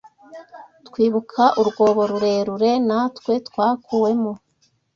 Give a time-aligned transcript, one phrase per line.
[0.87, 4.33] twibuka urwobo rurerure natwe twakuwemo.